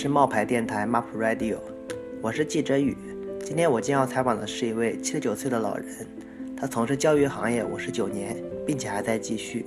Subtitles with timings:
[0.00, 1.58] 是冒牌电台 Map Radio，
[2.22, 2.96] 我是记者宇。
[3.44, 5.84] 今天我将要采访的是一位七十九岁的老人，
[6.56, 8.34] 他从事教育行业五十九年，
[8.66, 9.66] 并且还在继续。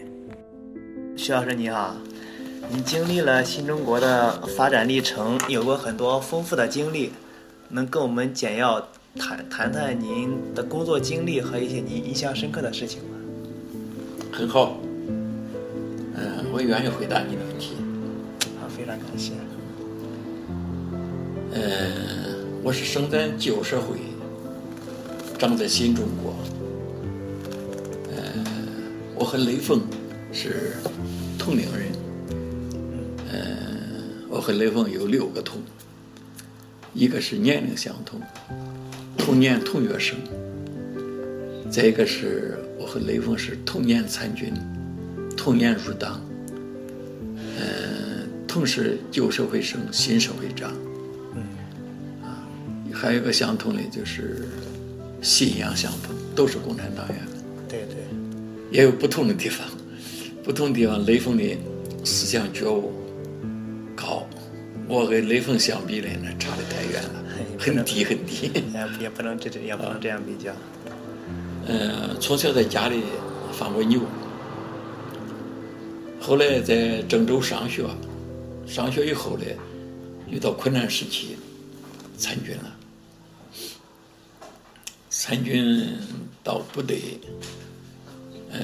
[1.15, 1.95] 徐老师你好，
[2.71, 7.11] 你经历了新中国的发展历程，有过很多丰富的经历，
[7.69, 8.81] 能跟我们简要
[9.15, 13.09] 谈谈谈您的工作经历和一些您印象深刻的事情吗？
[14.31, 14.79] 很好，
[16.15, 17.75] 嗯，我愿意回答你的问题。
[18.59, 19.33] 好，非常感谢。
[21.55, 21.61] 嗯，
[22.63, 23.97] 我是生在旧社会，
[25.37, 26.33] 长在新中国。
[28.09, 28.43] 嗯，
[29.13, 29.81] 我和雷锋
[30.31, 30.73] 是
[31.37, 31.91] 同龄人。
[33.31, 35.61] 嗯，我和雷锋有六个同，
[36.93, 38.19] 一个是年龄相同，
[39.15, 40.17] 同年同月生；
[41.69, 44.51] 再一个是我和雷锋是同年参军，
[45.37, 46.19] 同年入党。
[47.37, 50.73] 嗯，同是旧社会生，新社会长。
[53.03, 54.47] 还有一个相同的就是
[55.21, 57.17] 信仰相同，都是共产党员。
[57.67, 57.97] 对对，
[58.71, 59.67] 也有不同的地方，
[60.41, 61.43] 不同地方雷锋的
[62.05, 62.93] 思想觉悟
[63.93, 64.25] 高，
[64.87, 67.25] 我跟雷锋相比呢，那差得太远了，
[67.59, 68.49] 很低很低。
[68.73, 70.53] 也也不能这这也不能这样比较。
[71.67, 73.03] 嗯，从小在家里
[73.51, 73.99] 放过牛，
[76.21, 77.83] 后来在郑州上学，
[78.65, 79.43] 上学以后呢，
[80.29, 81.35] 遇到困难时期，
[82.17, 82.72] 参军了。
[85.25, 85.87] 参军
[86.43, 86.99] 到部队，
[88.51, 88.59] 嗯，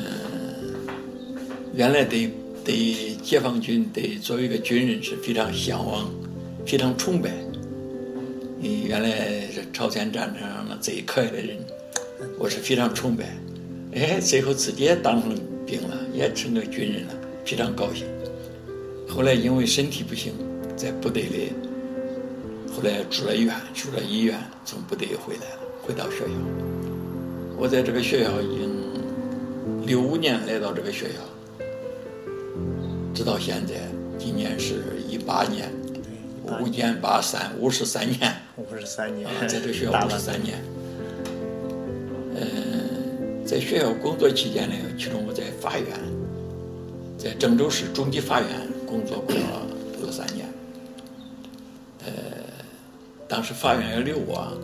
[1.73, 2.29] 原来对
[2.65, 6.11] 对解放军对作为一个军人是非常向往，
[6.65, 7.31] 非常崇拜。
[8.59, 11.57] 你原来是朝鲜战场上的最可爱的人，
[12.37, 13.23] 我是非常崇拜。
[13.93, 15.33] 哎，最后自己也当上
[15.65, 17.13] 兵了，也成了军人了，
[17.45, 18.05] 非常高兴。
[19.07, 20.33] 后来因为身体不行，
[20.75, 21.53] 在部队里，
[22.75, 25.58] 后来住了院，住了医院，从部队回来了。
[25.89, 26.33] 回到学校，
[27.57, 28.69] 我在这个学校已经
[29.87, 31.65] 六五年来到这个学校，
[33.11, 33.73] 直到现在，
[34.19, 35.67] 今年是一八年，
[36.61, 40.59] 五年八三五十三年，五十三年，在这个学校五十三年。
[42.35, 45.87] 嗯，在学校工作期间呢，其中我在法院，
[47.17, 48.49] 在郑州市中级法院
[48.85, 49.35] 工作过
[50.03, 50.45] 有三年。
[52.05, 52.11] 呃，
[53.27, 54.55] 当时法院要留我。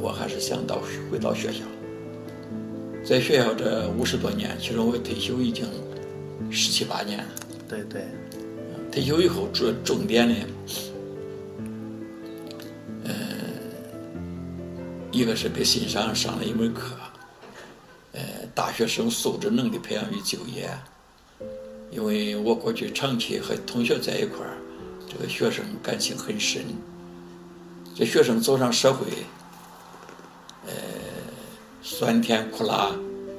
[0.00, 0.80] 我还是想到
[1.10, 1.60] 回到学校，
[3.04, 5.66] 在学校这五十多年，其实我退休已经
[6.50, 7.24] 十七八年了。
[7.68, 8.02] 对对。
[8.90, 10.34] 退休以后，主重点呢，
[13.04, 13.14] 嗯，
[15.12, 16.96] 一个是给新上上了一门课，
[18.12, 18.20] 呃，
[18.52, 20.68] 大学生素质能力培养与就业。
[21.92, 24.56] 因为我过去长期和同学在一块儿，
[25.08, 26.62] 这个学生感情很深，
[27.94, 29.06] 这学生走上社会。
[31.82, 32.92] 酸甜苦辣，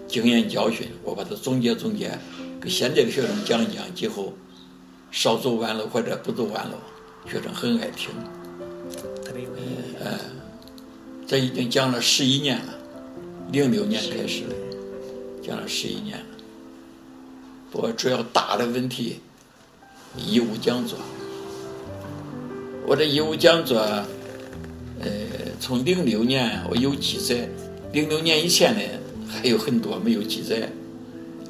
[0.08, 2.18] 经验教训，我把它总结总结，
[2.60, 4.34] 给现在的学生讲一讲，今后
[5.12, 6.76] 少走弯路或者不走弯路，
[7.30, 8.10] 学生很爱听。
[9.24, 9.96] 特别有意义。
[10.04, 10.20] 呃，
[11.28, 12.74] 这已经讲了十一年了，
[13.52, 14.56] 零六年开始的，
[15.44, 16.26] 讲了十一年了。
[17.72, 19.20] 不过主要大的问题，
[20.18, 20.98] 义务讲座，
[22.88, 23.80] 我这义务讲座。
[25.04, 25.10] 呃，
[25.60, 27.50] 从零六年我有记载，
[27.92, 28.82] 零六年以前呢
[29.28, 30.70] 还有很多没有记载，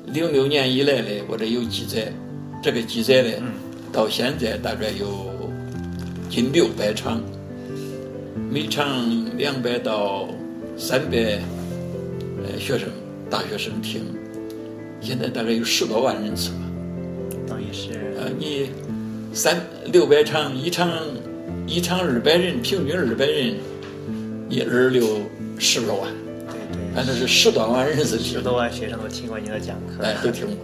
[0.07, 2.11] 零六年以来呢我这有记载，
[2.63, 3.29] 这个记载呢
[3.91, 5.29] 到现在大概有
[6.29, 7.21] 近六百场，
[8.49, 8.87] 每场
[9.37, 10.27] 两百到
[10.77, 11.39] 三百
[12.43, 12.89] 呃学生
[13.29, 14.01] 大学生听，
[14.99, 16.57] 现在大概有十多万人次吧。
[17.47, 18.69] 等于是呃你
[19.33, 19.61] 三
[19.91, 20.89] 六百场一场。
[21.67, 23.55] 一场二百人，平均二百人，
[24.49, 25.21] 一二六
[25.57, 26.11] 十多万，
[26.93, 30.57] 反正是十多万人次，十多万学生都听过你的讲课，哎，都听过。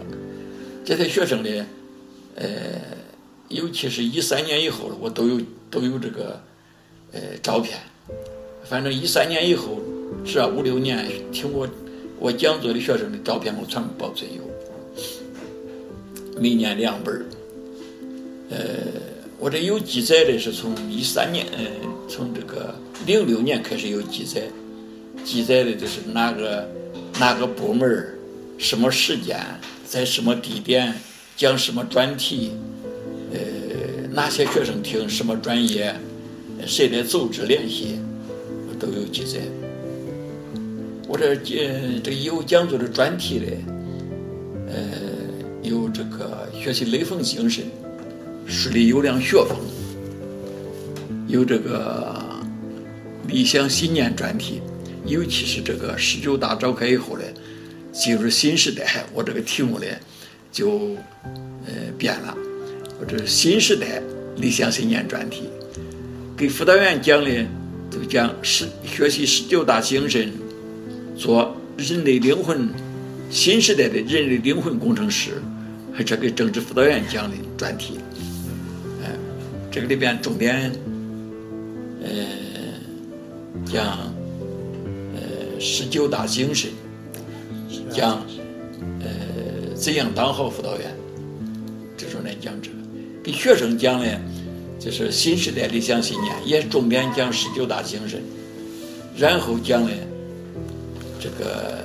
[0.84, 1.66] 这些学生呢，
[2.36, 2.48] 呃，
[3.48, 5.40] 尤其是一三年以后，我都有
[5.70, 6.40] 都有这个
[7.12, 7.78] 呃照片。
[8.64, 9.80] 反正一三年以后，
[10.24, 11.66] 这五六年听过
[12.18, 14.42] 我讲座的学生的照片，我全部保存有，
[16.40, 17.24] 每年两本儿
[18.50, 18.58] 呃。
[19.40, 21.64] 我这有记载的是从一三年，呃，
[22.08, 22.74] 从这个
[23.06, 24.42] 零六年开始有记载，
[25.24, 26.68] 记载的就是哪个
[27.18, 28.06] 哪个部门
[28.56, 29.38] 什么时间，
[29.86, 30.94] 在什么地点
[31.36, 32.52] 讲什么专题，
[33.32, 33.38] 呃，
[34.12, 35.94] 哪些学生听什么专业，
[36.66, 37.98] 谁的组织联系，
[38.78, 39.40] 都有记载。
[41.06, 43.46] 我这呃这有讲座的专题的，
[44.68, 44.74] 呃，
[45.62, 47.64] 有这个学习雷锋精神。
[48.50, 49.58] 树立优良学风，
[51.26, 52.18] 有这个
[53.26, 54.62] 理想信念专题，
[55.08, 57.24] 尤其是这个十九大召开以后呢，
[57.92, 59.86] 进入新时代，我这个题目呢
[60.52, 60.96] 就
[61.66, 62.36] 呃变了，
[63.00, 64.02] 我这新时代
[64.36, 65.44] 理想信念专题，
[66.36, 67.30] 给辅导员讲的
[67.90, 70.30] 就讲十学习十九大精神，
[71.16, 72.68] 做人类灵魂
[73.30, 75.40] 新时代的人类灵魂工程师，
[75.92, 77.98] 还这给政治辅导员讲的专题，
[79.02, 79.10] 哎，
[79.70, 80.70] 这个里边重点。
[82.00, 82.08] 呃，
[83.66, 84.14] 讲
[85.58, 86.70] 十九大精神，
[87.90, 88.22] 讲
[89.00, 90.94] 呃怎样当好辅导员，
[91.96, 92.76] 这种来讲这个，
[93.22, 94.20] 给学生讲的，
[94.78, 98.22] 就是新时代理想信念，也重点讲十九大精神，
[99.16, 99.90] 然后讲的
[101.20, 101.84] 这个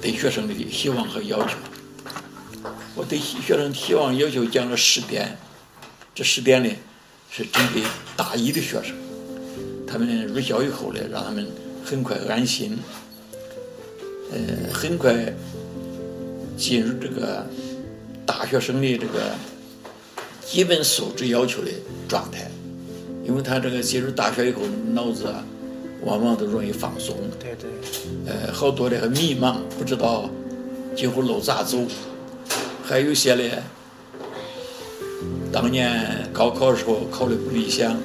[0.00, 1.56] 对学生的希望和要求。
[2.96, 5.36] 我对学生希望要求讲了十点，
[6.14, 6.70] 这十点呢
[7.30, 7.82] 是针对
[8.16, 8.94] 大一的学生。
[9.86, 11.46] 他们入校以后呢，让他们
[11.84, 12.76] 很快安心，
[14.34, 15.14] 呃，很快
[16.56, 17.46] 进入这个
[18.26, 19.30] 大学生的这个
[20.44, 21.70] 基本素质要求的
[22.08, 22.50] 状态。
[23.24, 25.42] 因为他这个进入大学以后，脑子啊，
[26.02, 27.16] 往往都容易放松。
[27.38, 27.70] 对对。
[28.26, 30.28] 呃，好多的很迷茫，不知道
[30.96, 31.78] 今后路咋走。
[32.84, 33.42] 还有些呢，
[35.52, 37.96] 当年高考的时候考的不理想。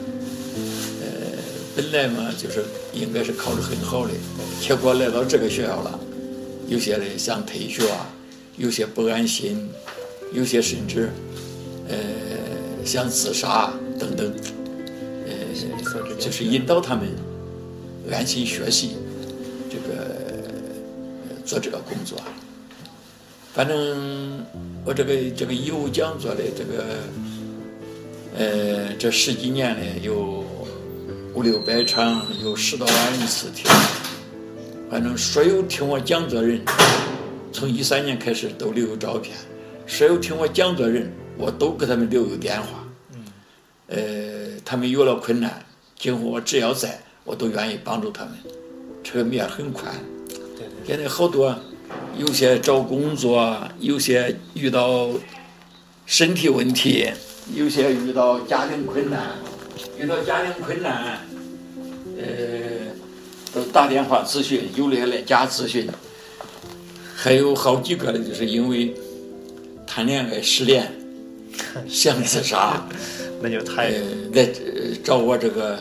[1.75, 4.11] 本来嘛，就是应该是考得很好的，
[4.59, 5.99] 结果来到这个学校了，
[6.69, 8.07] 有些人想退学啊，
[8.57, 9.69] 有些不安心，
[10.33, 11.09] 有些甚至
[11.89, 11.97] 呃
[12.85, 14.31] 想自杀等等，
[15.25, 15.33] 呃，
[16.19, 17.09] 就是引导他们
[18.11, 18.91] 安心学习，
[19.69, 20.15] 这个
[21.43, 22.17] 做这个工作。
[23.53, 24.45] 反正
[24.85, 26.85] 我这个这个义务讲座的这个
[28.37, 30.45] 呃这十几年呢，有。
[31.35, 33.63] 五六百场，有十多万人次听。
[34.89, 36.59] 反正所有听我讲座人，
[37.53, 39.37] 从一三年开始都留有照片。
[39.85, 42.83] 所有听我讲座人，我都给他们留有电话。
[43.87, 43.99] 呃，
[44.65, 45.63] 他们有了困难，
[45.95, 48.33] 今后我只要在，我都愿意帮助他们。
[49.03, 49.93] 这个面很宽。
[50.27, 51.55] 对对现在好多，
[52.17, 55.11] 有些找工作，有些遇到
[56.07, 57.07] 身体问题，
[57.53, 59.35] 有些遇到家庭困难。
[59.99, 61.19] 遇到家庭困难，
[62.17, 62.48] 呃，
[63.53, 65.87] 都打电话咨询，有的还来家咨询，
[67.15, 68.93] 还有好几个呢，就是因为
[69.87, 70.91] 谈恋爱失恋，
[71.87, 72.85] 想自杀，
[73.41, 73.89] 那就太
[74.33, 74.47] 来
[75.03, 75.79] 找我这个，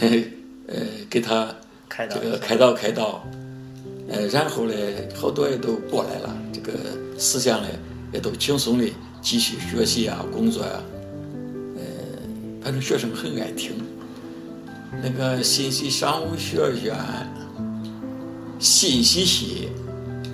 [0.00, 0.76] 呃，
[1.08, 1.54] 给他
[1.88, 3.22] 这个开导开导，
[4.08, 4.74] 呃，然后呢，
[5.14, 6.72] 好多也都过来了，这个
[7.18, 7.68] 思想呢
[8.12, 8.84] 也都轻松的
[9.20, 10.80] 继续学习啊，工作呀。
[12.62, 13.72] 反正学生很爱听。
[15.02, 16.94] 那个信息商务学院
[18.58, 19.68] 信息系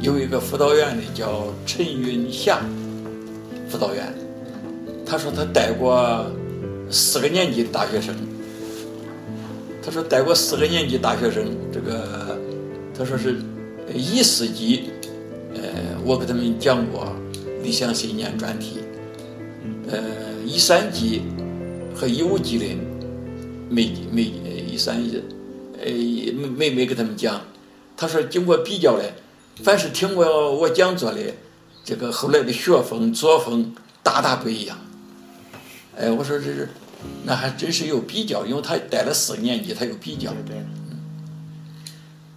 [0.01, 2.61] 有一个辅导员的叫陈云霞
[3.69, 4.13] 辅导员，
[5.07, 6.27] 他说他带过
[6.91, 8.15] 四个年级的大学生。
[9.83, 12.37] 他说带过四个年级大学生，这个
[12.97, 13.37] 他说是
[13.95, 14.91] 一四级，
[15.55, 15.61] 呃，
[16.05, 17.13] 我给他们讲过
[17.63, 18.81] 理想信念专题，
[19.89, 20.01] 呃，
[20.45, 21.23] 一三级。
[21.99, 22.67] 和一五级的
[23.71, 24.31] 没没
[24.77, 25.17] 一三一，
[25.81, 25.91] 呃
[26.35, 27.41] 没没没给他们讲。
[27.97, 29.15] 他说经过比较嘞，
[29.65, 31.33] 凡是听过我讲座的，
[31.83, 34.79] 这个后来的学风作风大大不一样。
[35.97, 36.69] 哎，我说这是，
[37.25, 40.31] 那还真是有比较，因为他带了四年级，他有比较。
[40.47, 40.63] 对。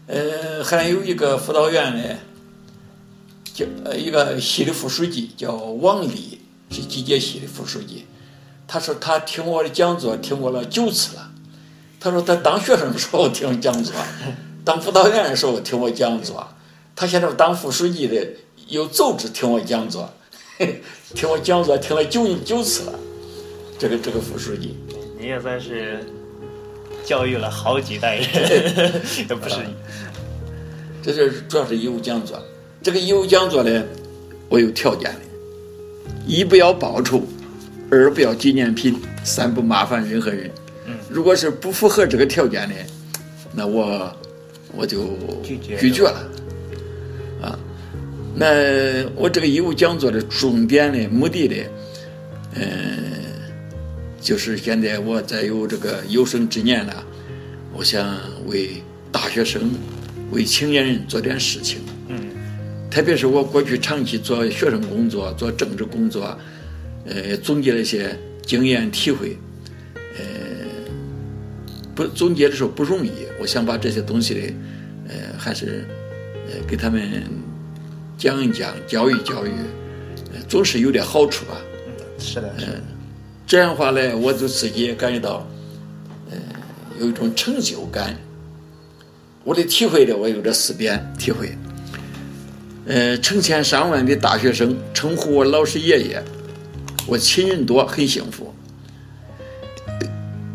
[0.07, 2.17] 呃，还有一个辅导员呢，
[3.53, 6.39] 叫呃一个系的副书记叫王丽，
[6.71, 8.05] 是机械系的副书记。
[8.65, 11.28] 他说他听我的讲座听过了九次了。
[11.99, 13.93] 他说他当学生的时候听讲座，
[14.63, 16.47] 当辅导员的时候听我讲座。
[16.95, 18.27] 他现在当副书记的
[18.67, 20.09] 有组织听我讲座，
[21.13, 22.93] 听我讲座听了九九次了。
[23.77, 24.75] 这个这个副书记，
[25.17, 26.05] 你也算是
[27.05, 28.25] 教育了好几代人，
[29.29, 29.55] 也不是。
[31.01, 32.37] 这是主要是义务讲座。
[32.83, 33.83] 这个义务讲座呢，
[34.49, 35.19] 我有条件的，
[36.27, 37.21] 一不要报酬。
[37.89, 40.51] 二不要纪念品，三不麻烦任何人。
[41.09, 42.75] 如果是不符合这个条件的，
[43.53, 44.15] 那我
[44.75, 46.29] 我就拒绝了。
[47.41, 47.57] 啊，
[48.35, 48.45] 那
[49.15, 51.55] 我这个义务讲座的重点的目的的，
[52.55, 52.67] 嗯，
[54.21, 57.03] 就是现在我在有这个有生之年了，
[57.73, 59.71] 我想为大学生、
[60.31, 61.79] 为青年人做点事情。
[62.07, 62.19] 嗯，
[62.91, 66.37] 特别是我过去长期做学生工作、做政治工作。
[67.05, 69.35] 呃，总结了一些经验体会，
[69.95, 70.25] 呃，
[71.99, 73.11] 不总结的时候不容易。
[73.41, 74.41] 我想把这些东西呢，
[75.09, 75.85] 呃，还是
[76.47, 77.01] 呃给他们
[78.17, 79.51] 讲一讲，教育教育，
[80.47, 81.55] 总是有点好处吧。
[81.85, 82.81] 嗯，是的，是的。
[83.45, 85.45] 这样的话呢，我就自己也感觉到，
[86.31, 86.37] 呃，
[87.01, 88.15] 有一种成就感。
[89.43, 91.51] 我的体会呢，我有这四点体会。
[92.85, 96.23] 呃，成千上万的大学生称呼我老师爷爷，
[97.05, 98.53] 我亲人多，很幸福。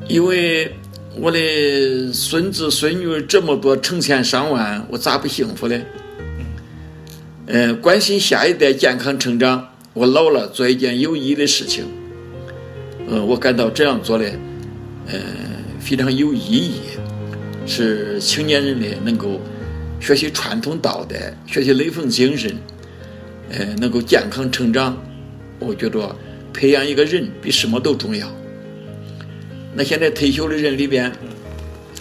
[0.09, 0.75] 因为
[1.17, 5.81] 我的孙子孙女这么多，成千上万，我咋不幸福呢？
[7.47, 11.85] 呃，关心下一代健康成长，我老了做一件有意义的事情。
[13.09, 14.25] 呃，我感到这样做呢，
[15.07, 15.21] 呃，
[15.79, 16.73] 非常有意义，
[17.65, 19.41] 是青年人呢能够
[20.01, 21.17] 学习传统道德，
[21.47, 22.57] 学习雷锋精神，
[23.51, 24.97] 呃，能够健康成长。
[25.61, 26.15] 我觉得
[26.53, 28.29] 培养一个人比什么都重要。
[29.75, 31.11] 那现在退休的人里边，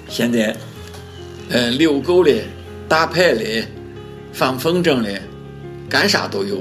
[0.08, 0.56] 现在，
[1.50, 2.32] 呃，遛狗的、
[2.88, 3.66] 打牌的、
[4.32, 5.20] 放风筝的，
[5.90, 6.58] 干啥都有。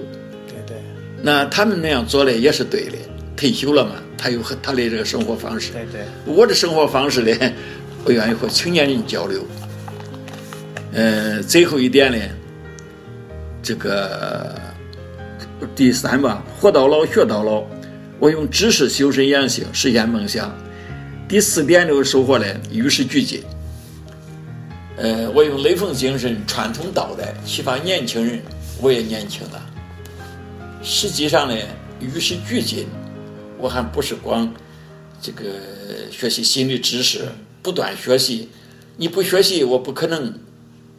[0.47, 0.77] 对对。
[1.23, 2.97] 那他们那样做的也是对的，
[3.37, 3.93] 退休了嘛。
[4.17, 5.73] 他有和他的这个生活方式。
[5.73, 7.53] 对对，我的生活方式呢，
[8.05, 9.45] 我愿意和青年人交流。
[10.93, 12.19] 呃，最后一点呢，
[13.63, 14.55] 这个
[15.75, 17.65] 第三吧，活到老学到老，
[18.19, 20.57] 我用知识修身养性，实现梦想。
[21.33, 23.43] 第四点这个收获呢，与时俱进。
[24.99, 28.43] 呃，我用雷锋精神、传统道德启发年轻人，
[28.83, 29.71] 我也年轻了。
[30.83, 31.57] 实际上呢，
[32.01, 32.87] 与时俱进。
[33.57, 34.53] 我还不是光
[35.23, 35.45] 这个
[36.11, 37.25] 学习新的知识，
[37.63, 38.51] 不断学习。
[38.99, 40.39] 你不学习，我不可能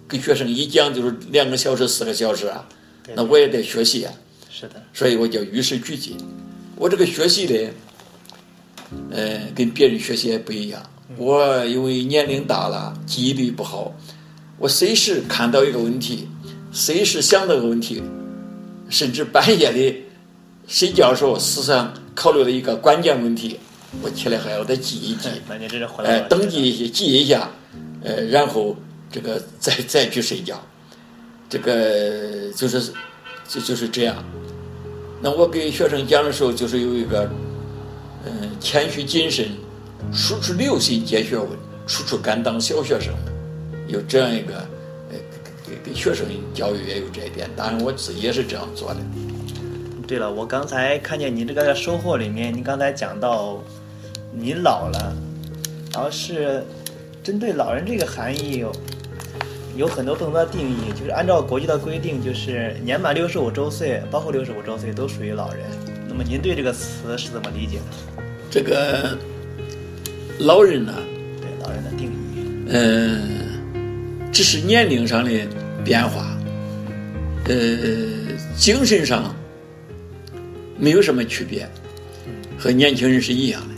[0.10, 2.68] 给学生一讲就是两个小时、四个小时啊。
[3.14, 4.12] 那我也得学习啊。
[4.50, 4.82] 是的。
[4.96, 6.18] 所以我叫与时俱进。
[6.76, 7.70] 我这个学习的，
[9.12, 10.82] 呃，跟别人学习也不一样。
[11.18, 13.94] 我因为年龄大了，记忆力不好，
[14.58, 16.28] 我随时看到一个问题，
[16.72, 18.02] 随时想到个问题，
[18.90, 20.04] 甚至半夜里
[20.68, 21.94] 睡觉的时候思想。
[22.16, 23.60] 考虑了一个关键问题，
[24.04, 25.30] 我起来还要再记一记，
[26.04, 27.50] 哎，登记一下，记一下，
[28.04, 28.76] 呃，然后
[29.12, 30.62] 这个再再去睡觉，
[31.50, 32.94] 这个就是
[33.48, 34.24] 就就是这样。
[35.24, 37.28] 那我给学生讲的时候，就是有一个，
[38.26, 39.48] 嗯，谦虚谨慎，
[40.14, 41.50] 处处留心接学问，
[41.86, 43.14] 处处敢当小学生，
[43.88, 44.56] 有这样一个，
[45.12, 45.18] 呃，
[45.68, 49.00] 给给学生教育也有这一点，当然我自己也是这样做的。
[50.08, 53.62] 对了，我刚才看见你这个收获里面，你刚才讲到
[54.32, 55.16] 你老了，
[55.94, 56.64] 然后是
[57.22, 58.72] 针对老人这个含义有
[59.76, 65.66] 有很多不同的定义，就是按照国际的规定，就是年满六十五周岁，包括六十五周岁都属于老人。
[66.08, 68.13] 那么您对这个词是怎么理解的？
[68.54, 69.18] 这个
[70.38, 70.94] 老人呢？
[71.42, 75.32] 对老人的定义，嗯，只是年龄上的
[75.84, 76.38] 变化，
[77.46, 77.56] 呃，
[78.56, 79.36] 精神上。
[80.78, 81.68] 没有什么区别，
[82.56, 83.70] 和年轻人是一样的。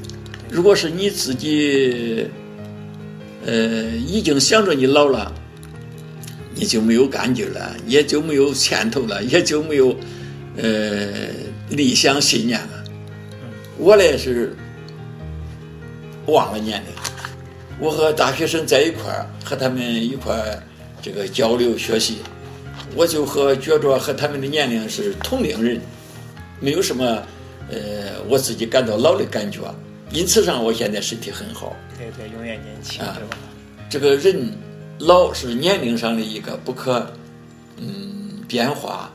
[0.50, 2.28] 如果是你自己，
[3.46, 5.32] 呃，已经想着你老了，
[6.54, 9.96] 你就没有干劲了，也就没有前途了，也就没有
[10.58, 11.08] 呃
[11.70, 12.84] 理想信念了。
[13.78, 14.56] 我呢是
[16.28, 16.90] 忘了年龄，
[17.80, 20.64] 我和大学生在一块儿，和他们一块儿
[21.02, 22.18] 这个交流学习，
[22.96, 25.80] 我就和觉着和他们的年龄是同龄人。
[26.60, 27.22] 没有什么，
[27.70, 29.60] 呃，我自己感到老的感觉，
[30.12, 31.76] 因此上我现在身体很好。
[31.98, 33.38] 对对，永远年轻，对吧？
[33.90, 34.52] 这个人
[34.98, 37.06] 老是年龄上的一个不可，
[37.78, 39.12] 嗯，变化，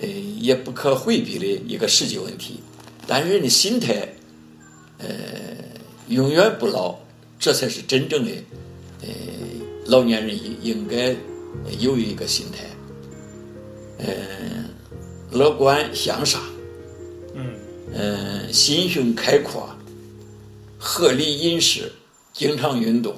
[0.00, 2.60] 呃，也不可回避的一个实际问题。
[3.06, 4.08] 但人的心态，
[4.98, 5.08] 呃，
[6.08, 6.96] 永远不老，
[7.38, 8.30] 这才是真正的，
[9.02, 9.08] 呃，
[9.86, 11.14] 老年人应应该
[11.78, 12.64] 有一个心态，
[13.98, 14.06] 呃，
[15.30, 16.40] 乐观向上。
[17.94, 19.68] 嗯，心胸开阔，
[20.78, 21.90] 合理饮食，
[22.34, 23.16] 经常运动，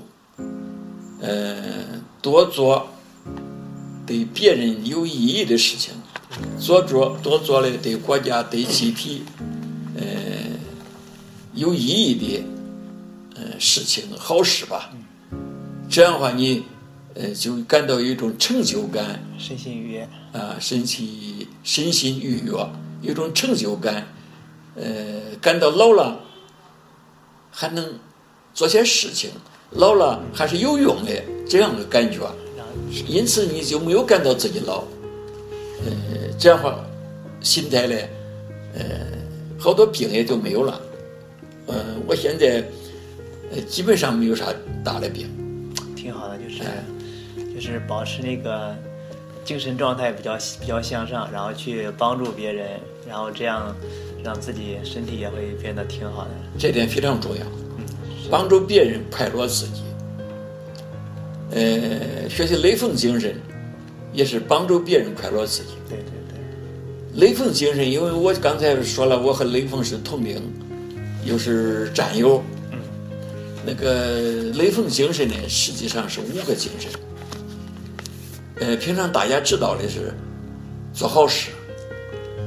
[1.21, 2.89] 嗯，多做
[4.07, 5.93] 对别人有意义的事情，
[6.59, 9.23] 做做多做的对国家、对集体，
[9.97, 10.03] 呃，
[11.55, 12.45] 有意义的，
[13.41, 14.91] 嗯，事情好事吧。
[15.89, 16.65] 这样的话，你
[17.15, 22.53] 呃就感到有一种成就感，身心愉悦啊，身心身心愉悦，
[23.01, 24.07] 有种成就感。
[24.77, 26.21] 呃，感到老了
[27.51, 27.99] 还能
[28.53, 29.31] 做些事情，
[29.71, 31.11] 老了还是有用的
[31.49, 32.31] 这样的感觉，
[33.09, 34.85] 因此你就没有感到自己老。
[35.85, 35.93] 呃，
[36.39, 36.79] 这样话
[37.41, 37.97] 心态呢，
[38.75, 38.85] 呃，
[39.59, 40.81] 好多病也就没有了。
[41.67, 42.65] 呃，我现在
[43.51, 44.47] 呃，基本上没有啥
[44.85, 45.29] 大的病。
[45.97, 46.63] 挺好的，就是
[47.55, 48.75] 就是保持那个
[49.45, 52.69] 精神状态比较比较向上，然后去帮助别人，
[53.09, 53.75] 然后这样
[54.23, 56.31] 让自己身体也会变得挺好的。
[56.59, 57.45] 这点非常重要，
[58.31, 59.83] 帮助别人快乐自己。
[61.51, 63.35] 呃，学习雷锋精神，
[64.13, 65.71] 也是帮助别人快乐自己。
[65.89, 67.21] 对对对。
[67.21, 70.41] 雷锋精神，因为我刚才说了，我和雷锋是同龄，
[71.25, 72.41] 又是战友。
[73.71, 76.91] 那个雷锋精神呢，实际上是五个精神。
[78.57, 80.13] 呃，平常大家知道的是
[80.93, 81.53] 做好事，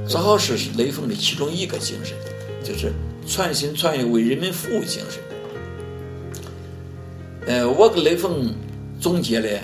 [0.06, 2.14] 做好事是雷锋的其中一个精神，
[2.62, 2.92] 就是
[3.26, 5.22] 全心全意为人民服务精神。
[7.48, 8.54] 呃，我跟雷锋。
[9.02, 9.60] 总结的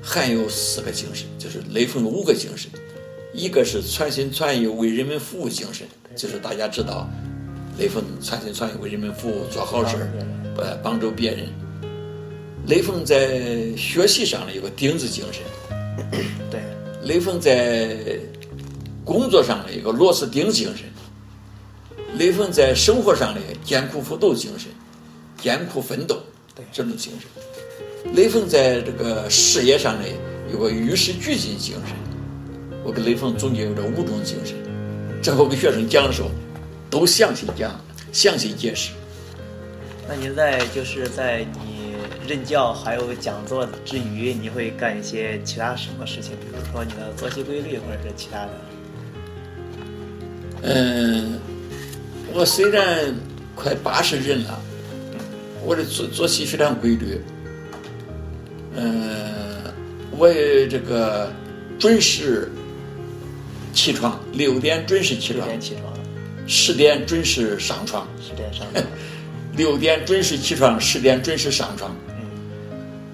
[0.00, 2.70] 还有四个精神，就是雷锋五个精神，
[3.34, 7.06] 一个是全心全意为人民服务精神，就是大家知道，
[7.78, 9.96] 雷锋全心全意为人民服务，做好事，
[10.56, 11.48] 呃，帮助别人。
[12.66, 15.42] 雷锋在学习上呢有个钉子精神，
[16.50, 16.60] 对，
[17.04, 17.96] 雷锋在
[19.04, 20.86] 工作上呢有个螺丝钉精神，
[22.16, 24.68] 雷锋在生活上的艰苦奋斗精神，
[25.38, 26.22] 艰苦奋斗，
[26.54, 28.14] 对，这种精神。
[28.14, 30.06] 雷锋在这个事业上呢，
[30.52, 31.96] 有个与时俱进精神。
[32.84, 34.56] 我给雷锋总结有这五种精神，
[35.22, 36.30] 这我给学生讲的时候，
[36.90, 37.80] 都详细讲，
[38.12, 38.90] 详细解释。
[40.14, 41.94] 那您在就是在你
[42.28, 46.32] 任教还有讲座之余，你会干一些其他什么事情？
[46.32, 48.50] 比如说你的作息规律，或者是其他的？
[50.64, 51.40] 嗯，
[52.30, 53.14] 我虽然
[53.54, 54.60] 快八十人了，
[55.64, 57.18] 我的作作息非常规律。
[58.76, 59.72] 嗯，
[60.10, 61.32] 我也这个
[61.78, 62.52] 准时
[63.72, 65.90] 起床，六点准时起床，六点起床，
[66.46, 68.84] 十点准时上床，十点上床，
[69.56, 71.94] 六点准时起床，十点准时上床。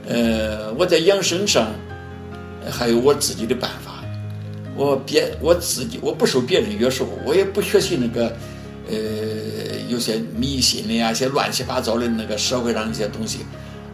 [0.07, 1.73] 嗯，呃，我在养生上
[2.71, 4.05] 还有我自己的办法，
[4.77, 8.37] 我别我自己我不受别人约束，我也不学习那个
[8.89, 8.97] 呃
[9.89, 13.41] 有些迷信的呀，一些乱七八糟的那个社会上一些东西。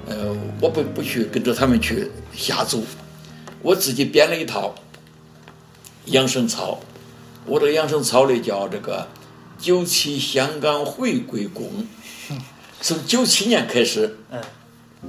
[0.06, 2.82] 呃，我不不去跟着他们去瞎走，
[3.62, 4.74] 我自己编了一套
[6.06, 6.78] 养生操。
[7.46, 9.06] 我这个养生操呢叫这个
[9.64, 11.86] 九七香港回归功，
[12.82, 14.38] 从九七年开始，嗯，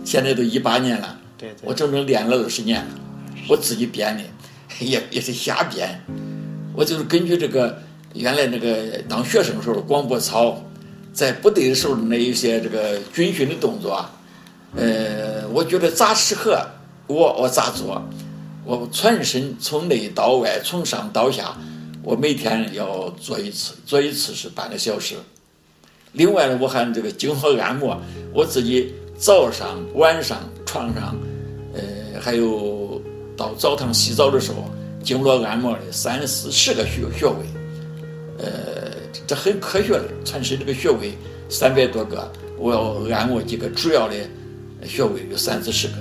[0.06, 2.88] 现在都一八年了，对对，我整整练了二十年了，
[3.50, 4.24] 我自己编的，
[4.80, 6.02] 也也是瞎编。
[6.74, 7.82] 我就是根据这个
[8.13, 10.63] 原来那个当学生时候的广播操，
[11.12, 14.10] 在部队的时候那一些这个军训的动作。
[14.78, 16.58] 呃，我觉得咋适合
[17.08, 18.02] 我，我咋做？
[18.63, 21.58] 我全身从内到外，从上到下，
[22.06, 25.15] 我每天要做一次，做一次是半个小时。
[26.13, 28.00] 另外呢，我还这个经络按摩，
[28.32, 31.18] 我自己早上、晚上床上，
[31.74, 33.02] 呃，还有
[33.36, 34.70] 到澡堂洗澡的时候，
[35.04, 37.36] 经络按摩的三四十个穴穴位，
[38.38, 38.91] 呃，
[39.26, 41.18] 这很科学的，全身这个穴位
[41.50, 44.15] 三百多个，我要按摩几个主要的。
[44.88, 45.96] 穴位有三四十个，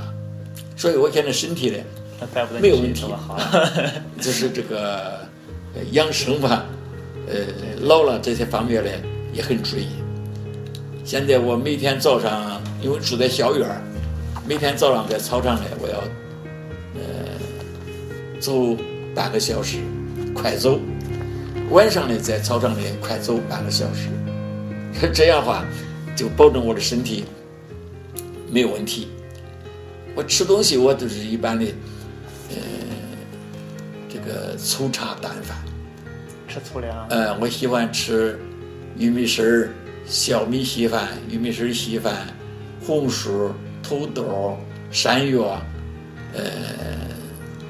[0.76, 1.78] 所以我现在身体呢
[2.60, 3.02] 没有问题，
[4.20, 5.20] 就 是这个
[5.92, 6.66] 养生吧，
[7.26, 7.34] 呃，
[7.80, 8.90] 老了这些方面呢
[9.32, 9.88] 也很注意。
[11.04, 13.68] 现在我每天早上因为住在校园
[14.46, 15.98] 每天早上在操场呢，我要
[16.94, 17.00] 呃
[18.40, 18.76] 走
[19.14, 19.78] 半个小时，
[20.34, 20.78] 快走；
[21.70, 24.08] 晚上呢在操场里快走半个小时，
[25.12, 25.64] 这样的话
[26.14, 27.24] 就保证我的身体。
[28.50, 29.08] 没有问题，
[30.14, 31.64] 我吃东西我都是一般的，
[32.50, 32.56] 呃，
[34.08, 35.56] 这个粗茶淡饭，
[36.54, 37.06] 吃粗粮。
[37.08, 38.38] 呃，我喜欢吃
[38.96, 39.70] 玉米丝儿、
[40.06, 42.28] 小米稀饭、玉米丝稀饭、
[42.86, 44.56] 红薯、土豆、
[44.90, 45.60] 山药，
[46.32, 46.42] 呃，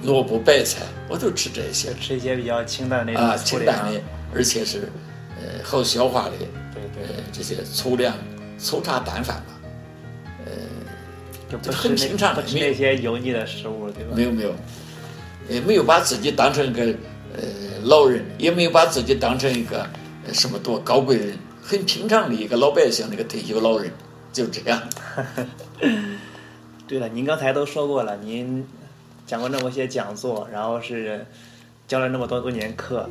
[0.03, 1.95] 萝卜、白菜，我都吃这些。
[1.95, 4.01] 吃一些比较清淡的那种啊，清淡的，
[4.35, 4.91] 而且是
[5.39, 6.33] 呃好消化的。
[6.75, 7.15] 对对。
[7.33, 8.15] 这些粗粮、
[8.59, 9.45] 粗茶淡饭吧。
[11.49, 14.13] 就很平常，没那些油腻的食物，对吧？
[14.17, 14.55] 没有没有，
[15.49, 16.83] 也没有把自己当成一个
[17.35, 17.43] 呃
[17.85, 19.87] 老人，也没有把自己当成一个
[20.33, 23.93] 什么多高贵的人，很平常的一个老百姓，那个退休老人，
[24.33, 24.83] 就这样。
[26.89, 28.67] 对了，您刚才都说过了，您
[29.27, 31.25] 讲过那么些讲座，然后是
[31.87, 33.09] 教了那么多多年课，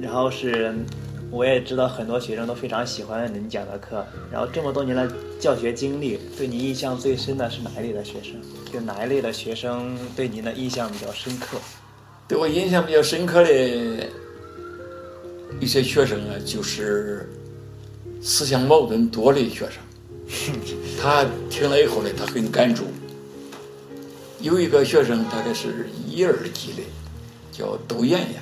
[0.00, 0.74] 然后是。
[1.32, 8.34] 我也知道很多学生都非常喜欢您讲的课，然后这么多年的教学经历，对您印象最深的是哪一类的学生？
[8.72, 11.56] 就哪一类的学生对您的印象比较深刻？
[12.30, 14.08] 对我印象比较深刻的
[15.58, 17.28] 一些学生啊，就是
[18.22, 19.82] 思想矛盾多的学生。
[21.02, 22.84] 他听了以后呢，他很感触。
[24.38, 26.82] 有一个学生大概是一二级的，
[27.50, 28.40] 叫窦艳艳。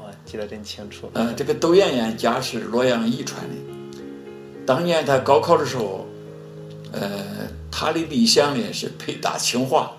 [0.00, 1.08] 我记得真清楚。
[1.12, 3.54] 呃，这个窦艳艳家是洛阳伊川的。
[4.66, 6.04] 当年他高考的时候，
[6.90, 9.96] 呃，他的理想呢是北大清华，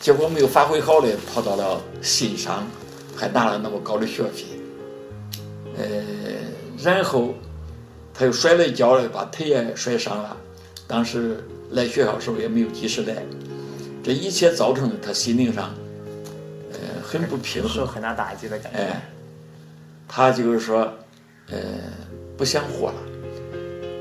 [0.00, 2.66] 结果没有发挥好嘞，跑到了新商，
[3.16, 4.44] 还拿了那么高的学费。
[5.76, 5.84] 呃，
[6.82, 7.34] 然后
[8.14, 10.36] 他又摔了一跤嘞，把腿也摔伤了。
[10.86, 13.22] 当时来学校时候也没有及时来。
[14.02, 15.74] 这一切造成了他心灵上，
[16.72, 18.78] 呃，很不平衡，受很大打击的感觉。
[18.78, 19.10] 哎，
[20.06, 20.90] 他就是说，
[21.50, 21.58] 呃，
[22.36, 22.94] 不想活了，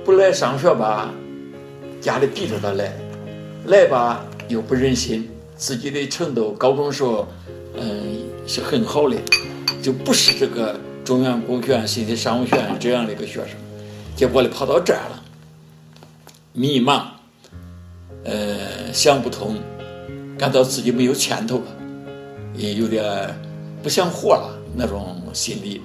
[0.05, 1.11] 不来上学吧，
[1.99, 2.93] 家里逼着他来，
[3.65, 7.27] 来吧又不忍心，自己的程度高中时候，
[7.75, 9.17] 嗯，是很好的，
[9.81, 13.49] 就不是这个中原工学院信息商务学院这样的一个学生，
[14.15, 15.23] 结果呢跑到这儿了，
[16.53, 17.03] 迷茫，
[18.23, 19.55] 呃，想不通。
[20.37, 21.65] 感到自己没有前途了，
[22.53, 23.03] 也有点
[23.81, 25.81] 不想活了那种心理。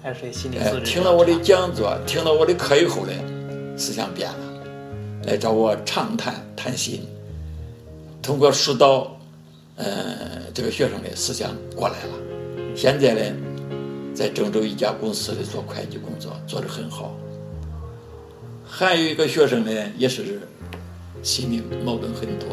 [0.00, 0.82] 还是心理素质。
[0.82, 3.12] 听了我的讲座，听了我的课以后呢，
[3.76, 4.38] 思想变了，
[5.24, 7.00] 来找我畅谈谈心。
[8.24, 9.14] 通过疏导，
[9.76, 12.14] 呃，这个学生的思想过来了。
[12.74, 13.20] 现在呢，
[14.14, 17.14] 在郑州一家公司里做会计工作，做得很好。
[18.66, 20.40] 还有一个学生呢，也是
[21.22, 22.48] 心里矛盾很多。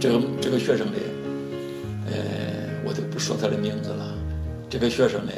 [0.00, 0.98] 这个这个学生呢，
[2.10, 2.16] 呃，
[2.84, 4.14] 我就不说他的名字了。
[4.68, 5.32] 这个学生呢，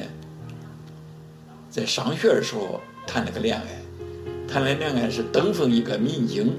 [1.69, 3.67] 在上学的时候谈了个恋爱，
[4.51, 6.51] 谈了恋爱是登封一个民警。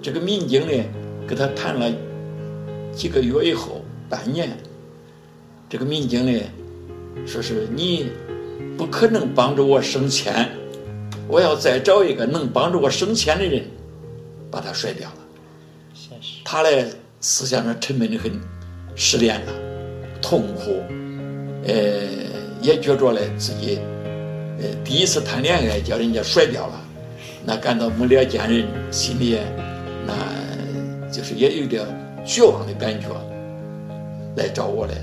[0.00, 0.84] 这个民警呢，
[1.30, 1.88] 跟他谈了
[2.92, 4.50] 几个月以后，半年，
[5.68, 6.42] 这个民警呢，
[7.24, 8.06] 说是你
[8.76, 10.50] 不可能帮助我升迁，
[11.28, 13.64] 我要再找一个能帮助我升迁的人，
[14.50, 15.16] 把他甩掉了。
[16.44, 16.86] 他呢？
[17.20, 18.32] 思想上沉闷的很，
[18.96, 19.52] 失恋了，
[20.20, 20.82] 痛苦，
[21.64, 21.74] 呃，
[22.60, 23.78] 也觉着嘞自己，
[24.58, 26.80] 呃，第一次谈恋爱叫人家甩掉了，
[27.44, 29.69] 那感到没脸见人，心里那
[31.10, 31.86] 就是也有点
[32.24, 33.08] 绝望的感觉，
[34.36, 34.94] 来找我来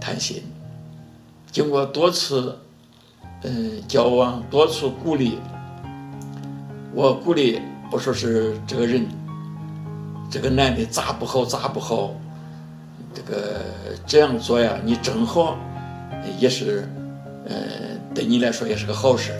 [0.00, 0.42] 谈心。
[1.50, 2.56] 经过多次，
[3.42, 5.38] 嗯，交往，多次鼓励，
[6.94, 9.06] 我鼓励我说是这个人。
[10.30, 12.10] 这个男的咋不好咋不好，
[13.14, 13.62] 这个
[14.06, 15.56] 这样做呀，你正好
[16.38, 16.86] 也是，
[17.46, 17.56] 呃，
[18.14, 19.32] 对你来说也是个好事。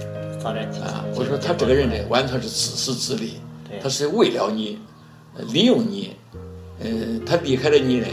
[0.42, 3.34] 啊，我说他这个人呢，完全是自私自利，
[3.82, 4.78] 他是为了你，
[5.52, 6.10] 利用你，
[6.80, 8.06] 嗯，他离开了你呢，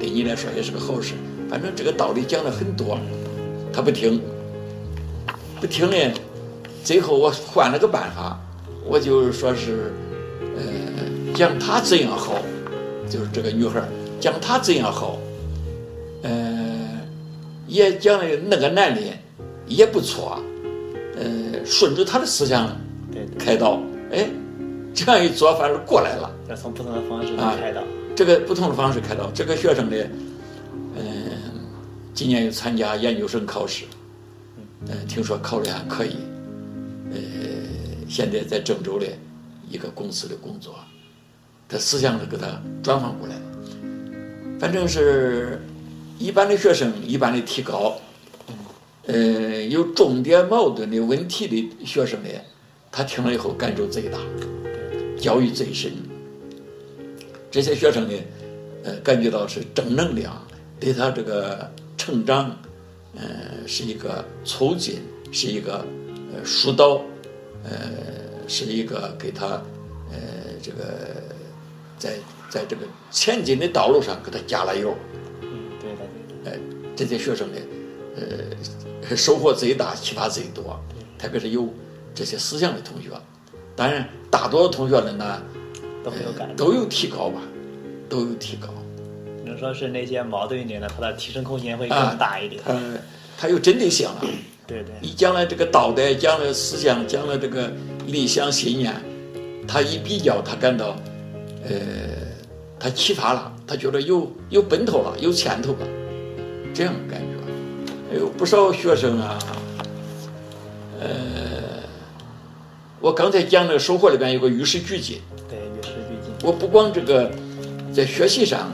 [0.00, 1.14] 对你来说也是个好事。
[1.48, 2.98] 反正这个道理讲了很多，
[3.72, 4.20] 他不听，
[5.60, 5.96] 不听呢，
[6.84, 8.38] 最后我换了个办法，
[8.84, 9.92] 我就是说是，
[10.56, 10.98] 呃。
[11.34, 12.34] 讲他怎样好，
[13.08, 13.80] 就是这个女孩
[14.18, 15.16] 讲他怎样好，
[16.22, 16.88] 嗯，
[17.68, 19.00] 也讲的那个男的
[19.68, 20.42] 也不错，
[21.16, 22.76] 呃，顺着他的思想
[23.38, 24.28] 开导，哎，
[25.04, 26.28] 这样一做反而过来了。
[26.48, 27.82] 要从不同的方式开导。
[28.16, 29.96] 这个不同的方式开导，这个学生呢，
[30.96, 31.30] 嗯，
[32.12, 33.84] 今年又参加研究生考试，
[34.88, 36.16] 嗯，听说考的还可以，
[37.12, 37.18] 呃，
[38.08, 39.06] 现在在郑州的
[39.70, 40.74] 一个公司的工作。
[41.68, 43.42] 他思想是给他转换过来了，
[44.58, 45.62] 反正是
[46.18, 47.96] 一般的学生，一般的提高，
[49.06, 52.28] 呃，有重点矛盾的问题的学生呢，
[52.90, 54.18] 他听了以后感受最大，
[55.18, 55.92] 教育最深。
[57.50, 58.14] 这些学生呢，
[58.84, 60.46] 呃，感觉到是正能量，
[60.78, 62.56] 对他这个成长，
[63.14, 65.00] 呃，是一个促进，
[65.32, 65.84] 是一个
[66.32, 67.02] 呃疏导，
[67.64, 67.70] 呃，
[68.46, 69.46] 是一个给他
[70.10, 70.18] 呃
[70.62, 71.26] 这个。
[72.00, 72.16] 在
[72.48, 74.94] 在这个前进的道路上给他加了油，
[75.42, 75.48] 嗯，
[75.80, 75.98] 对的，
[76.44, 76.56] 哎，
[76.94, 77.58] 这些学生呢，
[79.10, 80.78] 呃，收获最大，启发最多，
[81.18, 81.68] 特别是有
[82.14, 83.08] 这些思想的同学，
[83.78, 85.40] 当然大多数同学呢，呢
[86.02, 87.40] 都有感，都有提高吧，
[88.08, 88.66] 都有提高。
[89.44, 92.60] 你说是那些矛盾一点的，他的提升空间会更大一点。
[92.66, 92.98] 嗯，
[93.38, 94.16] 他有针对性了。
[94.66, 94.92] 对对。
[95.00, 97.70] 你将来这个道德，讲了思想，讲了这个
[98.08, 98.92] 理想信念，
[99.68, 100.96] 他一比较，他感到。
[101.64, 101.76] 呃，
[102.80, 105.86] 他启发了，他觉得有有奔头了，有前途了，
[106.74, 107.26] 这样感觉。
[108.10, 109.38] 还有不少学生啊，
[111.00, 111.08] 呃，
[113.00, 115.20] 我刚才讲那个收获里边有个与时俱进。
[115.48, 116.32] 对，与时俱进。
[116.42, 117.30] 我不光这个
[117.92, 118.72] 在学习上，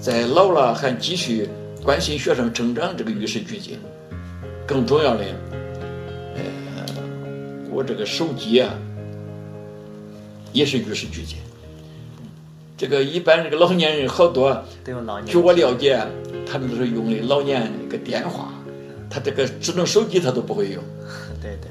[0.00, 1.48] 在老了还继续
[1.84, 3.78] 关心学生成长，这个与时俱进。
[4.66, 5.24] 更重要的，
[6.34, 6.86] 呃，
[7.70, 8.74] 我这个手机啊。
[10.52, 11.38] 也是与时俱进。
[12.76, 14.64] 这个一般这个老年人好多。
[15.24, 16.04] 据我了解，
[16.44, 18.52] 他们都是用的老年那个电话，
[19.08, 20.82] 他这个智能手机他都不会用。
[21.40, 21.70] 对 对。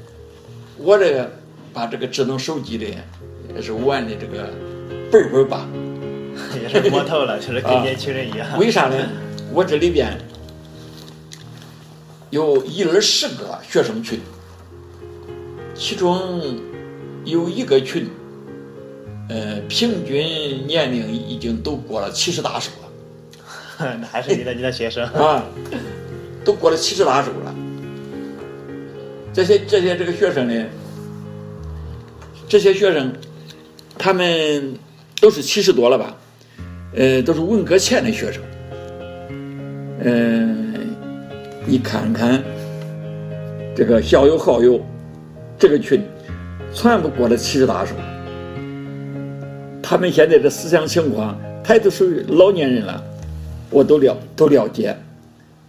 [0.82, 1.30] 我这个
[1.72, 2.86] 把这个智能手机的
[3.54, 4.50] 也是玩的这个
[5.10, 5.68] 倍儿倍儿棒。
[6.60, 8.58] 也是摸透了，就是跟年轻人一样。
[8.58, 8.96] 为啥呢？
[9.52, 10.16] 我这里边
[12.30, 14.20] 有一二十个学生群，
[15.74, 16.40] 其中
[17.24, 18.08] 有一个群。
[19.28, 25.44] 呃，平均年龄已经都过了七十大寿了，那还是你的你的学生啊，
[26.44, 27.49] 都过了七十大寿了。
[29.32, 30.64] 这些这些这个学生呢，
[32.48, 33.12] 这些学生，
[33.96, 34.74] 他们
[35.20, 36.16] 都是七十多了吧？
[36.96, 38.42] 呃，都是文革前的学生。
[40.02, 40.74] 嗯，
[41.64, 42.42] 你看看
[43.76, 44.80] 这个校友好友，
[45.56, 46.02] 这个群
[46.74, 47.94] 全部过了七十大寿。
[49.80, 53.00] 他们现在的思想情况，他都属于老年人了，
[53.70, 54.96] 我都了都了解，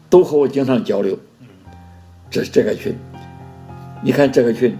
[0.10, 1.18] 都和我经常交流。
[2.30, 2.96] 这是这个群，
[4.04, 4.76] 你看这个群，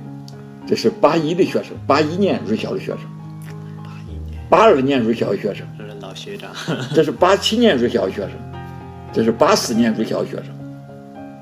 [0.66, 3.00] 这是八一的学生，八一年入校的学生，
[3.84, 6.50] 八一年，八二年入校的学生，这是老学长。
[6.96, 8.32] 这是八七年入校的学生，
[9.14, 10.46] 这是八四年入校的学生，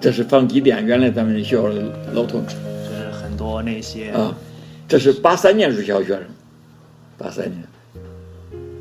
[0.01, 1.81] 这是房机店原来咱们学校的
[2.13, 2.55] 老同志。
[2.89, 4.35] 这是很多那些啊，
[4.85, 6.23] 这是八三年入校的学生，
[7.17, 7.63] 八三年。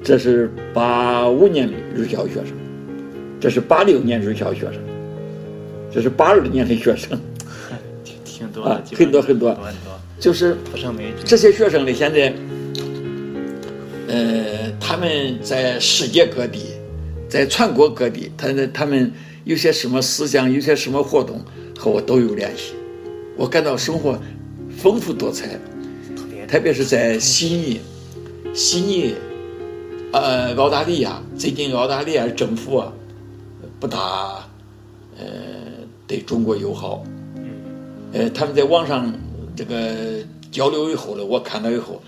[0.03, 2.53] 这是八五年的入校学生，
[3.39, 4.81] 这是八六年入校学生，
[5.93, 7.19] 这是八二年的学生，
[8.53, 9.57] 挺挺多啊，很多很多，
[10.19, 10.57] 就是
[11.25, 12.33] 这些学生呢，现在，
[14.09, 16.61] 呃，他们在世界各地，
[17.29, 19.13] 在全国各地，他他们
[19.45, 21.41] 有些什么思想，有些什么活动，
[21.79, 22.75] 和我都有联系，
[23.37, 24.19] 我感到生活
[24.77, 25.59] 丰富多彩，
[26.47, 27.81] 特别是在悉尼，
[28.55, 29.15] 悉尼。
[30.11, 32.91] 呃，澳大利亚最近澳大利亚政府啊
[33.79, 34.43] 不大
[35.19, 35.27] 呃
[36.07, 37.05] 对中国友好，
[38.19, 39.15] 呃他们在网上
[39.55, 39.95] 这个
[40.51, 42.03] 交流以后呢，我看到以后，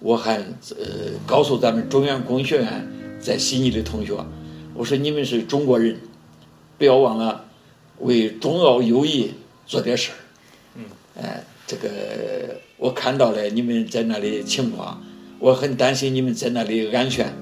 [0.00, 2.86] 我还呃告诉咱们中原工学院
[3.18, 4.14] 在悉尼的同学，
[4.74, 5.96] 我说你们是中国人，
[6.76, 7.46] 不要忘了
[8.00, 9.32] 为中澳友谊
[9.66, 10.16] 做点事儿。
[10.74, 10.84] 嗯，
[11.22, 15.02] 哎，这个我看到了你们在那里情况。
[15.38, 17.32] 我很担心你们在那里安全，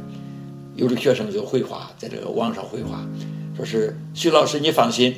[0.77, 3.05] 有的学生就回话，在这个网上回话，
[3.57, 5.15] 说是徐老师你放心，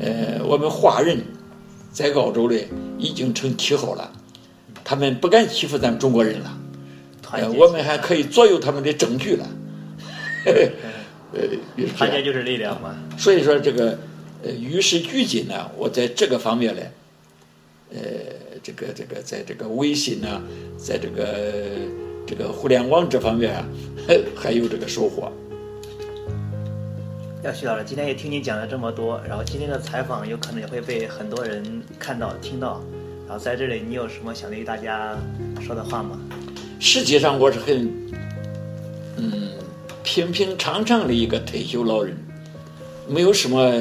[0.00, 1.20] 呃，我们华人
[1.92, 2.56] 在澳洲的
[2.98, 4.12] 已经成气候了，
[4.84, 6.58] 他们不敢欺负咱们中国人了，
[7.32, 9.48] 呃，我们还可以左右他们的政局了，
[11.32, 12.96] 呃， 团结就是力量嘛。
[13.16, 13.98] 所以说这个
[14.42, 16.82] 呃与时俱进呢，我在这个方面呢，
[17.90, 17.98] 呃。
[18.60, 20.42] 这个这个，在这个微信呢，
[20.76, 21.24] 在这个
[22.26, 23.64] 这个互联网这方面啊，
[24.34, 25.32] 还有这个收获。
[27.44, 32.82] 要徐老师，今天也听你讲了这么多，然后今天的采访有可能也会被很多人看到、听到。
[33.28, 35.16] 然后在这里，你有什么想对大家
[35.60, 36.18] 说的话吗？
[36.80, 37.88] 实际上，我是很
[39.18, 39.50] 嗯
[40.02, 42.16] 平平常常的一个退休老人，
[43.06, 43.72] 没有什么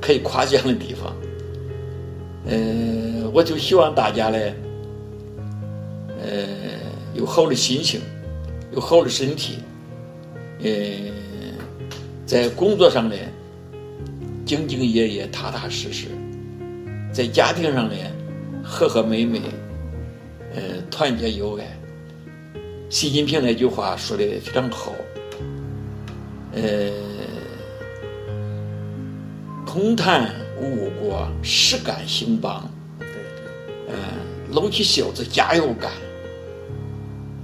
[0.00, 1.14] 可以夸奖的地方。
[2.46, 4.38] 嗯，我就希望大家呢，
[6.22, 6.48] 呃，
[7.12, 8.00] 有好的心情，
[8.72, 9.58] 有好的身体，
[10.62, 10.70] 呃，
[12.30, 13.16] 在工作上呢，
[14.46, 16.06] 兢兢业业、踏踏实实；
[17.12, 17.94] 在家庭上呢，
[18.62, 19.40] 和和美美，
[20.54, 20.62] 呃，
[20.92, 21.66] 团结友爱。
[22.88, 24.94] 习近平那句话说的非常好，
[26.52, 26.92] 呃，
[29.66, 30.30] 空谈。
[30.60, 32.70] 误国，实干兴邦。
[32.98, 33.08] 对，
[33.88, 33.96] 嗯，
[34.52, 35.90] 撸起袖子加油干。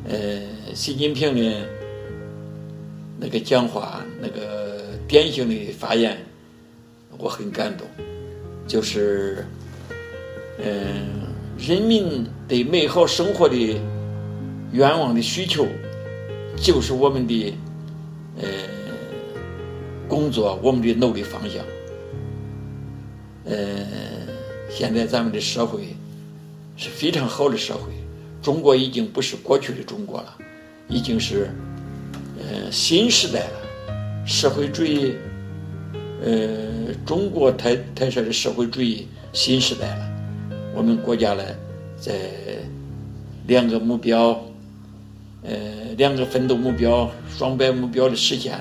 [0.07, 0.39] 呃，
[0.75, 1.67] 习近平的
[3.19, 6.19] 那个讲话，那个典型的发言，
[7.19, 7.87] 我很感动。
[8.67, 9.45] 就是，
[10.59, 13.81] 嗯，人民对美好生活的
[14.73, 15.67] 愿望的需求，
[16.57, 17.55] 就是我们的
[18.41, 18.49] 呃
[20.09, 21.65] 工作，我们的努力方向。
[23.45, 23.87] 呃，
[24.69, 25.95] 现在咱们的社会
[26.77, 27.93] 是非常好的社会，
[28.43, 30.37] 中国已经不是过去的中国了，
[30.89, 31.49] 已经是
[32.49, 35.15] 呃新时代了，社会主义，
[36.25, 40.09] 呃，中国特特色的社会主义新时代了。
[40.75, 41.43] 我们国家呢，
[41.99, 42.13] 在
[43.47, 44.41] 两个目标，
[45.43, 45.55] 呃，
[45.97, 48.59] 两个奋斗目标、双百目标的实现，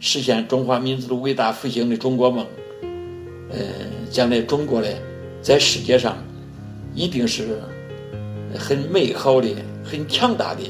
[0.00, 2.46] 实现中华民族的伟大复兴的中国梦，
[3.50, 3.58] 呃。
[4.12, 4.88] 将来中国呢，
[5.40, 6.18] 在世界上
[6.94, 7.58] 一定是
[8.58, 9.48] 很美好的
[9.82, 10.60] 很强大的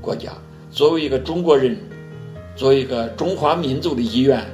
[0.00, 0.32] 国家。
[0.76, 1.74] 作为一个中国人，
[2.54, 4.44] 作为一个中华民族的一员，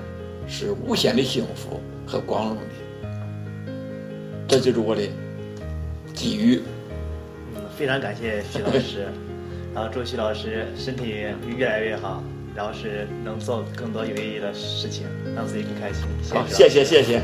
[0.46, 2.62] 是无限的幸福和光荣的。
[4.46, 5.02] 这就是我的
[6.14, 6.62] 寄语。
[7.56, 9.08] 嗯，非常感谢徐老师，
[9.74, 11.24] 然后祝徐老师身体
[11.56, 12.22] 越来越好，
[12.54, 16.06] 然后是能做更多有意义的事情，让自己更开心。
[16.32, 17.20] 好，谢谢谢谢。